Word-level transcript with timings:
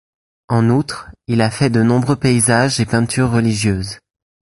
En 0.47 0.71
outre, 0.71 1.11
il 1.27 1.41
a 1.41 1.51
fait 1.51 1.69
de 1.69 1.83
nombreux 1.83 2.15
paysages 2.15 2.79
et 2.79 2.87
peintures 2.87 3.29
religieuses. 3.29 3.99